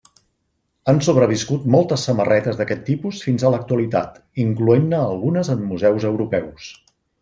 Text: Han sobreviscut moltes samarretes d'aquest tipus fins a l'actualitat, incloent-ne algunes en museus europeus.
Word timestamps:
Han 0.93 1.01
sobreviscut 1.07 1.67
moltes 1.75 2.07
samarretes 2.09 2.59
d'aquest 2.63 2.83
tipus 2.89 3.21
fins 3.29 3.45
a 3.51 3.55
l'actualitat, 3.57 4.21
incloent-ne 4.49 5.07
algunes 5.07 5.57
en 5.57 5.67
museus 5.73 6.13
europeus. 6.15 6.77